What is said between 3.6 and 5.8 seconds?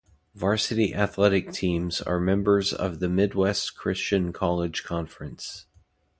Christian College Conference.